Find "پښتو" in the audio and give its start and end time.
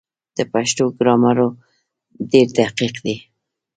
0.51-0.83